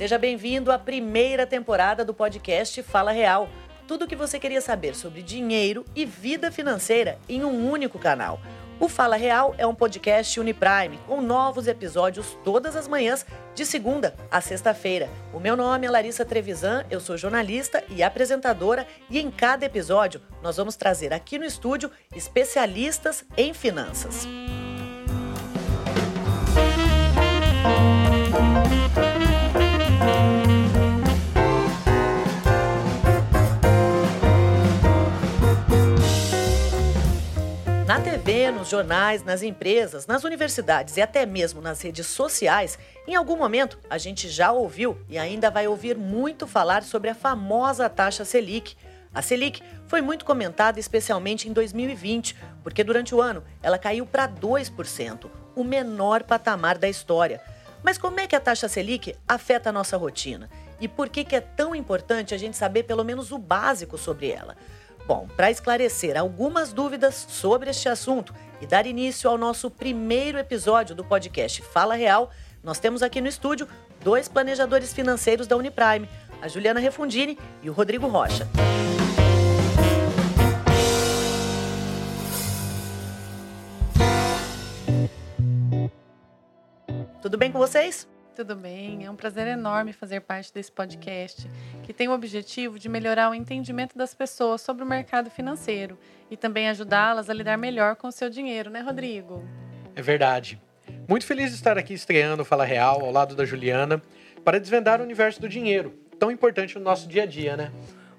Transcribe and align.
Seja 0.00 0.16
bem-vindo 0.16 0.72
à 0.72 0.78
primeira 0.78 1.46
temporada 1.46 2.02
do 2.06 2.14
podcast 2.14 2.82
Fala 2.82 3.12
Real. 3.12 3.50
Tudo 3.86 4.06
o 4.06 4.08
que 4.08 4.16
você 4.16 4.38
queria 4.38 4.62
saber 4.62 4.94
sobre 4.94 5.20
dinheiro 5.20 5.84
e 5.94 6.06
vida 6.06 6.50
financeira 6.50 7.18
em 7.28 7.44
um 7.44 7.70
único 7.70 7.98
canal. 7.98 8.40
O 8.80 8.88
Fala 8.88 9.16
Real 9.16 9.54
é 9.58 9.66
um 9.66 9.74
podcast 9.74 10.40
Uniprime, 10.40 10.98
com 11.06 11.20
novos 11.20 11.66
episódios 11.66 12.34
todas 12.42 12.76
as 12.76 12.88
manhãs, 12.88 13.26
de 13.54 13.66
segunda 13.66 14.16
a 14.30 14.40
sexta-feira. 14.40 15.06
O 15.34 15.38
meu 15.38 15.54
nome 15.54 15.86
é 15.86 15.90
Larissa 15.90 16.24
Trevisan, 16.24 16.82
eu 16.90 16.98
sou 16.98 17.18
jornalista 17.18 17.84
e 17.90 18.02
apresentadora, 18.02 18.86
e 19.10 19.20
em 19.20 19.30
cada 19.30 19.66
episódio 19.66 20.22
nós 20.42 20.56
vamos 20.56 20.76
trazer 20.76 21.12
aqui 21.12 21.38
no 21.38 21.44
estúdio 21.44 21.90
especialistas 22.16 23.22
em 23.36 23.52
finanças. 23.52 24.26
TV, 38.20 38.50
nos 38.50 38.68
jornais, 38.68 39.24
nas 39.24 39.42
empresas, 39.42 40.06
nas 40.06 40.24
universidades 40.24 40.98
e 40.98 41.00
até 41.00 41.24
mesmo 41.24 41.62
nas 41.62 41.80
redes 41.80 42.06
sociais, 42.06 42.78
em 43.08 43.14
algum 43.14 43.34
momento 43.34 43.78
a 43.88 43.96
gente 43.96 44.28
já 44.28 44.52
ouviu 44.52 44.98
e 45.08 45.16
ainda 45.16 45.50
vai 45.50 45.66
ouvir 45.66 45.96
muito 45.96 46.46
falar 46.46 46.82
sobre 46.82 47.08
a 47.08 47.14
famosa 47.14 47.88
taxa 47.88 48.22
Selic. 48.22 48.76
A 49.14 49.22
Selic 49.22 49.62
foi 49.86 50.02
muito 50.02 50.26
comentada 50.26 50.78
especialmente 50.78 51.48
em 51.48 51.52
2020, 51.54 52.36
porque 52.62 52.84
durante 52.84 53.14
o 53.14 53.22
ano 53.22 53.42
ela 53.62 53.78
caiu 53.78 54.04
para 54.04 54.28
2%, 54.28 55.30
o 55.56 55.64
menor 55.64 56.22
patamar 56.22 56.76
da 56.76 56.90
história. 56.90 57.40
Mas 57.82 57.96
como 57.96 58.20
é 58.20 58.26
que 58.26 58.36
a 58.36 58.40
taxa 58.40 58.68
Selic 58.68 59.16
afeta 59.26 59.70
a 59.70 59.72
nossa 59.72 59.96
rotina? 59.96 60.50
E 60.78 60.86
por 60.86 61.08
que, 61.08 61.24
que 61.24 61.36
é 61.36 61.40
tão 61.40 61.74
importante 61.74 62.34
a 62.34 62.38
gente 62.38 62.56
saber 62.56 62.82
pelo 62.82 63.02
menos 63.02 63.32
o 63.32 63.38
básico 63.38 63.96
sobre 63.96 64.30
ela? 64.30 64.58
Bom, 65.10 65.26
para 65.36 65.50
esclarecer 65.50 66.16
algumas 66.16 66.72
dúvidas 66.72 67.26
sobre 67.28 67.68
este 67.68 67.88
assunto 67.88 68.32
e 68.60 68.66
dar 68.66 68.86
início 68.86 69.28
ao 69.28 69.36
nosso 69.36 69.68
primeiro 69.68 70.38
episódio 70.38 70.94
do 70.94 71.04
podcast 71.04 71.60
Fala 71.62 71.96
Real, 71.96 72.30
nós 72.62 72.78
temos 72.78 73.02
aqui 73.02 73.20
no 73.20 73.26
estúdio 73.26 73.66
dois 74.04 74.28
planejadores 74.28 74.92
financeiros 74.92 75.48
da 75.48 75.56
Uniprime, 75.56 76.08
a 76.40 76.46
Juliana 76.46 76.78
Refundini 76.78 77.36
e 77.60 77.68
o 77.68 77.72
Rodrigo 77.72 78.06
Rocha. 78.06 78.46
Tudo 87.20 87.36
bem 87.36 87.50
com 87.50 87.58
vocês? 87.58 88.06
Tudo 88.40 88.56
bem, 88.56 89.04
é 89.04 89.10
um 89.10 89.14
prazer 89.14 89.46
enorme 89.46 89.92
fazer 89.92 90.20
parte 90.20 90.50
desse 90.50 90.72
podcast, 90.72 91.46
que 91.82 91.92
tem 91.92 92.08
o 92.08 92.12
objetivo 92.12 92.78
de 92.78 92.88
melhorar 92.88 93.28
o 93.28 93.34
entendimento 93.34 93.98
das 93.98 94.14
pessoas 94.14 94.62
sobre 94.62 94.82
o 94.82 94.86
mercado 94.86 95.28
financeiro 95.28 95.98
e 96.30 96.38
também 96.38 96.66
ajudá-las 96.70 97.28
a 97.28 97.34
lidar 97.34 97.58
melhor 97.58 97.96
com 97.96 98.08
o 98.08 98.10
seu 98.10 98.30
dinheiro, 98.30 98.70
né, 98.70 98.80
Rodrigo? 98.80 99.46
É 99.94 100.00
verdade. 100.00 100.58
Muito 101.06 101.26
feliz 101.26 101.50
de 101.50 101.56
estar 101.56 101.76
aqui 101.76 101.92
estreando 101.92 102.40
o 102.40 102.44
Fala 102.46 102.64
Real 102.64 103.04
ao 103.04 103.12
lado 103.12 103.36
da 103.36 103.44
Juliana 103.44 104.00
para 104.42 104.58
desvendar 104.58 105.02
o 105.02 105.04
universo 105.04 105.38
do 105.38 105.46
dinheiro, 105.46 105.92
tão 106.18 106.30
importante 106.30 106.78
no 106.78 106.80
nosso 106.80 107.06
dia 107.06 107.24
a 107.24 107.26
dia, 107.26 107.58
né? 107.58 107.70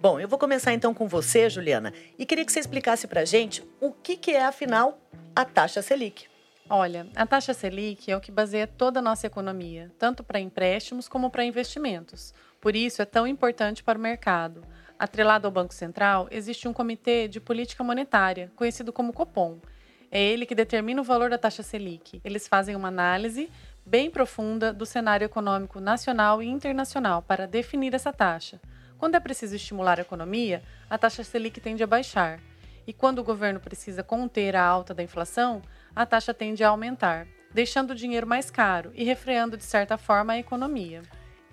Bom, 0.00 0.18
eu 0.18 0.26
vou 0.26 0.38
começar 0.38 0.72
então 0.72 0.94
com 0.94 1.06
você, 1.06 1.50
Juliana, 1.50 1.92
e 2.18 2.24
queria 2.24 2.46
que 2.46 2.52
você 2.52 2.60
explicasse 2.60 3.06
para 3.06 3.26
gente 3.26 3.62
o 3.82 3.92
que, 3.92 4.16
que 4.16 4.30
é, 4.30 4.46
afinal, 4.46 4.98
a 5.34 5.44
taxa 5.44 5.82
Selic. 5.82 6.24
Olha, 6.68 7.06
a 7.14 7.24
taxa 7.24 7.54
Selic 7.54 8.10
é 8.10 8.16
o 8.16 8.20
que 8.20 8.32
baseia 8.32 8.66
toda 8.66 8.98
a 8.98 9.02
nossa 9.02 9.24
economia, 9.24 9.92
tanto 10.00 10.24
para 10.24 10.40
empréstimos 10.40 11.06
como 11.06 11.30
para 11.30 11.44
investimentos. 11.44 12.34
Por 12.60 12.74
isso, 12.74 13.00
é 13.00 13.04
tão 13.04 13.24
importante 13.24 13.84
para 13.84 13.96
o 13.96 14.02
mercado. 14.02 14.64
Atrelado 14.98 15.46
ao 15.46 15.52
Banco 15.52 15.72
Central, 15.72 16.26
existe 16.28 16.66
um 16.66 16.72
comitê 16.72 17.28
de 17.28 17.38
política 17.38 17.84
monetária, 17.84 18.50
conhecido 18.56 18.92
como 18.92 19.12
Copom. 19.12 19.60
É 20.10 20.20
ele 20.20 20.44
que 20.44 20.56
determina 20.56 21.00
o 21.00 21.04
valor 21.04 21.30
da 21.30 21.38
taxa 21.38 21.62
Selic. 21.62 22.20
Eles 22.24 22.48
fazem 22.48 22.74
uma 22.74 22.88
análise 22.88 23.48
bem 23.84 24.10
profunda 24.10 24.72
do 24.72 24.84
cenário 24.84 25.24
econômico 25.24 25.78
nacional 25.78 26.42
e 26.42 26.48
internacional 26.48 27.22
para 27.22 27.46
definir 27.46 27.94
essa 27.94 28.12
taxa. 28.12 28.60
Quando 28.98 29.14
é 29.14 29.20
preciso 29.20 29.54
estimular 29.54 30.00
a 30.00 30.02
economia, 30.02 30.64
a 30.90 30.98
taxa 30.98 31.22
Selic 31.22 31.60
tende 31.60 31.84
a 31.84 31.86
baixar. 31.86 32.40
E 32.86 32.92
quando 32.92 33.18
o 33.18 33.24
governo 33.24 33.58
precisa 33.58 34.02
conter 34.02 34.54
a 34.54 34.64
alta 34.64 34.94
da 34.94 35.02
inflação, 35.02 35.60
a 35.96 36.04
taxa 36.04 36.34
tende 36.34 36.62
a 36.62 36.68
aumentar, 36.68 37.26
deixando 37.54 37.92
o 37.92 37.94
dinheiro 37.94 38.26
mais 38.26 38.50
caro 38.50 38.92
e 38.94 39.02
refreando, 39.02 39.56
de 39.56 39.64
certa 39.64 39.96
forma, 39.96 40.34
a 40.34 40.38
economia. 40.38 41.02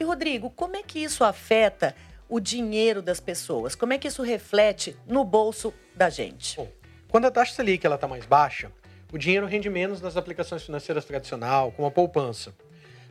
E, 0.00 0.02
Rodrigo, 0.02 0.50
como 0.50 0.74
é 0.74 0.82
que 0.82 0.98
isso 0.98 1.22
afeta 1.22 1.94
o 2.28 2.40
dinheiro 2.40 3.00
das 3.00 3.20
pessoas? 3.20 3.76
Como 3.76 3.92
é 3.92 3.98
que 3.98 4.08
isso 4.08 4.20
reflete 4.20 4.96
no 5.06 5.24
bolso 5.24 5.72
da 5.94 6.10
gente? 6.10 6.56
Bom, 6.56 6.68
quando 7.08 7.26
a 7.26 7.30
taxa 7.30 7.54
Selic 7.54 7.86
está 7.86 8.08
mais 8.08 8.26
baixa, 8.26 8.72
o 9.12 9.18
dinheiro 9.18 9.46
rende 9.46 9.70
menos 9.70 10.00
nas 10.00 10.16
aplicações 10.16 10.64
financeiras 10.64 11.04
tradicional, 11.04 11.70
como 11.70 11.86
a 11.86 11.90
poupança. 11.92 12.52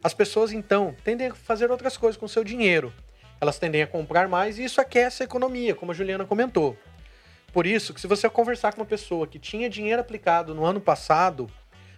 As 0.03 0.13
pessoas, 0.13 0.51
então, 0.51 0.93
tendem 1.05 1.27
a 1.27 1.35
fazer 1.35 1.71
outras 1.71 1.95
coisas 1.95 2.19
com 2.19 2.25
o 2.25 2.29
seu 2.29 2.43
dinheiro. 2.43 2.91
Elas 3.39 3.57
tendem 3.57 3.81
a 3.81 3.87
comprar 3.87 4.27
mais 4.27 4.59
e 4.59 4.65
isso 4.65 4.81
aquece 4.81 5.23
a 5.23 5.25
economia, 5.25 5.75
como 5.75 5.93
a 5.93 5.95
Juliana 5.95 6.25
comentou. 6.25 6.77
Por 7.53 7.67
isso, 7.67 7.93
que 7.93 7.99
se 7.99 8.07
você 8.07 8.29
conversar 8.29 8.73
com 8.73 8.79
uma 8.79 8.85
pessoa 8.85 9.27
que 9.27 9.37
tinha 9.37 9.69
dinheiro 9.69 10.01
aplicado 10.01 10.55
no 10.55 10.65
ano 10.65 10.79
passado, 10.79 11.49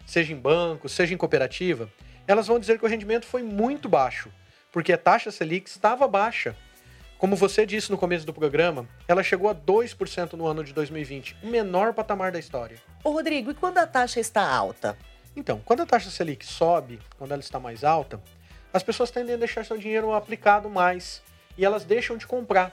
seja 0.05 0.33
em 0.33 0.35
banco, 0.35 0.89
seja 0.89 1.13
em 1.13 1.17
cooperativa, 1.17 1.89
elas 2.27 2.47
vão 2.47 2.59
dizer 2.59 2.79
que 2.79 2.85
o 2.85 2.89
rendimento 2.89 3.25
foi 3.25 3.43
muito 3.43 3.87
baixo, 3.87 4.29
porque 4.71 4.91
a 4.91 4.97
taxa 4.97 5.29
Selic 5.29 5.69
estava 5.69 6.07
baixa. 6.07 6.55
Como 7.19 7.35
você 7.35 7.65
disse 7.65 7.91
no 7.91 7.97
começo 7.97 8.25
do 8.25 8.33
programa, 8.33 8.87
ela 9.07 9.23
chegou 9.23 9.49
a 9.49 9.55
2% 9.55 10.33
no 10.33 10.47
ano 10.47 10.63
de 10.63 10.73
2020, 10.73 11.37
o 11.43 11.47
menor 11.47 11.93
patamar 11.93 12.31
da 12.31 12.39
história. 12.39 12.77
Ô 13.03 13.11
Rodrigo, 13.11 13.51
e 13.51 13.53
quando 13.53 13.77
a 13.77 13.87
taxa 13.87 14.19
está 14.19 14.45
alta? 14.45 14.97
Então, 15.35 15.61
quando 15.63 15.81
a 15.81 15.85
taxa 15.85 16.09
Selic 16.09 16.45
sobe, 16.45 16.99
quando 17.17 17.31
ela 17.31 17.41
está 17.41 17.59
mais 17.59 17.83
alta, 17.83 18.21
as 18.73 18.83
pessoas 18.83 19.11
tendem 19.11 19.35
a 19.35 19.37
deixar 19.37 19.63
seu 19.63 19.77
dinheiro 19.77 20.11
aplicado 20.13 20.69
mais 20.69 21.21
e 21.57 21.63
elas 21.63 21.85
deixam 21.85 22.17
de 22.17 22.25
comprar 22.25 22.71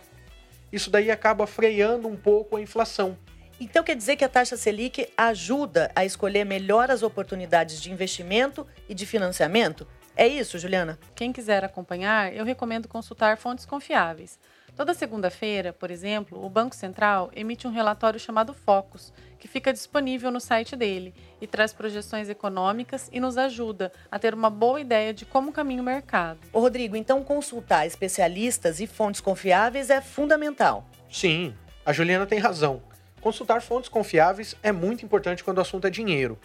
isso 0.72 0.90
daí 0.90 1.10
acaba 1.10 1.46
freando 1.46 2.08
um 2.08 2.16
pouco 2.16 2.56
a 2.56 2.60
inflação. 2.60 3.16
Então 3.60 3.84
quer 3.84 3.94
dizer 3.94 4.16
que 4.16 4.24
a 4.24 4.28
taxa 4.28 4.56
Selic 4.56 5.08
ajuda 5.16 5.90
a 5.94 6.04
escolher 6.04 6.44
melhor 6.44 6.90
as 6.90 7.02
oportunidades 7.02 7.80
de 7.80 7.92
investimento 7.92 8.66
e 8.88 8.94
de 8.94 9.04
financiamento? 9.04 9.86
É 10.16 10.26
isso, 10.26 10.58
Juliana? 10.58 10.98
Quem 11.14 11.32
quiser 11.32 11.64
acompanhar, 11.64 12.34
eu 12.34 12.44
recomendo 12.44 12.88
consultar 12.88 13.36
fontes 13.36 13.64
confiáveis. 13.64 14.38
Toda 14.76 14.94
segunda-feira, 14.94 15.72
por 15.72 15.90
exemplo, 15.90 16.44
o 16.44 16.48
Banco 16.48 16.74
Central 16.74 17.30
emite 17.34 17.66
um 17.66 17.70
relatório 17.70 18.18
chamado 18.18 18.54
Focus, 18.54 19.12
que 19.38 19.48
fica 19.48 19.72
disponível 19.72 20.30
no 20.30 20.40
site 20.40 20.76
dele 20.76 21.14
e 21.40 21.46
traz 21.46 21.72
projeções 21.72 22.28
econômicas 22.28 23.08
e 23.12 23.20
nos 23.20 23.36
ajuda 23.36 23.92
a 24.10 24.18
ter 24.18 24.34
uma 24.34 24.50
boa 24.50 24.80
ideia 24.80 25.12
de 25.12 25.24
como 25.24 25.52
caminha 25.52 25.82
o 25.82 25.84
mercado. 25.84 26.40
Ô 26.52 26.60
Rodrigo, 26.60 26.96
então 26.96 27.22
consultar 27.22 27.86
especialistas 27.86 28.80
e 28.80 28.86
fontes 28.86 29.20
confiáveis 29.20 29.90
é 29.90 30.00
fundamental. 30.00 30.86
Sim, 31.10 31.54
a 31.84 31.92
Juliana 31.92 32.26
tem 32.26 32.38
razão. 32.38 32.82
Consultar 33.20 33.60
fontes 33.60 33.88
confiáveis 33.88 34.54
é 34.62 34.72
muito 34.72 35.04
importante 35.04 35.44
quando 35.44 35.58
o 35.58 35.62
assunto 35.62 35.86
é 35.86 35.90
dinheiro. 35.90 36.38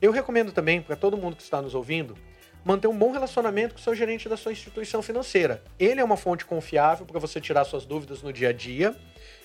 Eu 0.00 0.12
recomendo 0.12 0.52
também 0.52 0.80
para 0.80 0.96
todo 0.96 1.16
mundo 1.16 1.36
que 1.36 1.42
está 1.42 1.60
nos 1.60 1.74
ouvindo 1.74 2.16
manter 2.64 2.86
um 2.88 2.96
bom 2.96 3.12
relacionamento 3.12 3.74
com 3.74 3.80
o 3.80 3.82
seu 3.82 3.94
gerente 3.94 4.28
da 4.28 4.36
sua 4.36 4.52
instituição 4.52 5.02
financeira. 5.02 5.62
Ele 5.78 6.00
é 6.00 6.04
uma 6.04 6.16
fonte 6.16 6.44
confiável 6.44 7.06
para 7.06 7.18
você 7.18 7.40
tirar 7.40 7.64
suas 7.64 7.84
dúvidas 7.84 8.22
no 8.22 8.32
dia 8.32 8.50
a 8.50 8.52
dia 8.52 8.94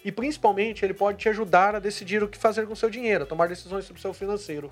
e, 0.04 0.12
principalmente, 0.12 0.84
ele 0.84 0.94
pode 0.94 1.18
te 1.18 1.30
ajudar 1.30 1.76
a 1.76 1.80
decidir 1.80 2.24
o 2.24 2.28
que 2.28 2.38
fazer 2.38 2.68
com 2.68 2.76
seu 2.76 2.90
dinheiro, 2.90 3.26
tomar 3.26 3.48
decisões 3.48 3.86
sobre 3.86 4.00
o 4.00 4.02
seu 4.02 4.14
financeiro. 4.14 4.70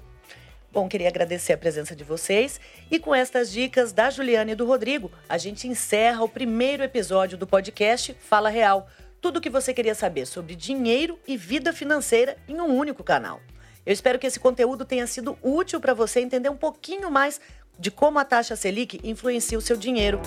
Bom, 0.72 0.88
queria 0.88 1.10
agradecer 1.10 1.52
a 1.52 1.58
presença 1.58 1.94
de 1.94 2.04
vocês 2.04 2.60
e 2.90 2.98
com 2.98 3.14
estas 3.14 3.52
dicas 3.52 3.92
da 3.92 4.10
Juliana 4.10 4.52
e 4.52 4.56
do 4.56 4.66
Rodrigo, 4.66 5.12
a 5.28 5.38
gente 5.38 5.68
encerra 5.68 6.24
o 6.24 6.30
primeiro 6.30 6.82
episódio 6.82 7.38
do 7.38 7.46
podcast 7.46 8.16
Fala 8.22 8.50
Real. 8.50 8.88
Tudo 9.20 9.38
o 9.38 9.42
que 9.42 9.50
você 9.50 9.74
queria 9.74 9.94
saber 9.94 10.26
sobre 10.26 10.56
dinheiro 10.56 11.20
e 11.28 11.36
vida 11.36 11.74
financeira 11.74 12.38
em 12.48 12.62
um 12.62 12.74
único 12.74 13.04
canal. 13.04 13.42
Eu 13.86 13.92
espero 13.92 14.18
que 14.18 14.28
esse 14.28 14.40
conteúdo 14.40 14.86
tenha 14.86 15.06
sido 15.08 15.38
útil 15.42 15.82
para 15.82 15.94
você 15.94 16.22
entender 16.22 16.50
um 16.50 16.56
pouquinho 16.56 17.12
mais 17.12 17.42
de 17.82 17.90
como 17.90 18.20
a 18.20 18.24
taxa 18.24 18.56
Selic 18.56 19.00
influencia 19.04 19.58
o 19.58 19.62
seu 19.62 19.76
dinheiro. 19.76 20.22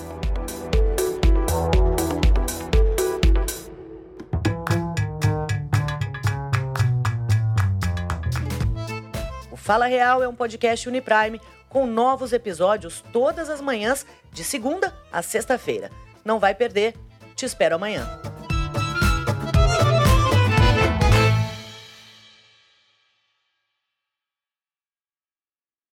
O 9.49 9.55
Fala 9.55 9.85
Real 9.87 10.21
é 10.21 10.27
um 10.27 10.35
podcast 10.35 10.89
Uniprime 10.89 11.39
com 11.69 11.87
novos 11.87 12.33
episódios 12.33 13.01
todas 13.13 13.49
as 13.49 13.61
manhãs, 13.61 14.05
de 14.33 14.43
segunda 14.43 14.93
a 15.09 15.21
sexta-feira. 15.21 15.89
Não 16.25 16.39
vai 16.39 16.53
perder. 16.53 16.93
Te 17.35 17.45
espero 17.45 17.75
amanhã. 17.75 18.34